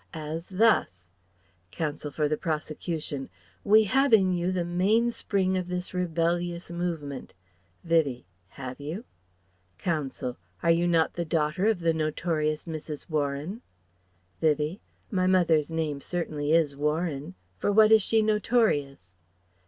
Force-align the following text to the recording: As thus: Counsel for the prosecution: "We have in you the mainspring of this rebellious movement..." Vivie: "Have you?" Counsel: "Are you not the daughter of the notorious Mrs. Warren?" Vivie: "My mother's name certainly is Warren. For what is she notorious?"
As 0.15 0.47
thus: 0.49 1.05
Counsel 1.69 2.09
for 2.09 2.27
the 2.27 2.35
prosecution: 2.35 3.29
"We 3.63 3.83
have 3.83 4.13
in 4.13 4.33
you 4.33 4.51
the 4.51 4.65
mainspring 4.65 5.55
of 5.57 5.67
this 5.67 5.93
rebellious 5.93 6.71
movement..." 6.71 7.35
Vivie: 7.83 8.25
"Have 8.57 8.79
you?" 8.79 9.05
Counsel: 9.77 10.37
"Are 10.63 10.71
you 10.71 10.87
not 10.87 11.13
the 11.13 11.23
daughter 11.23 11.67
of 11.67 11.81
the 11.81 11.93
notorious 11.93 12.65
Mrs. 12.65 13.11
Warren?" 13.11 13.61
Vivie: 14.39 14.81
"My 15.11 15.27
mother's 15.27 15.69
name 15.69 16.01
certainly 16.01 16.51
is 16.51 16.75
Warren. 16.75 17.35
For 17.59 17.71
what 17.71 17.91
is 17.91 18.01
she 18.01 18.23
notorious?" 18.23 19.17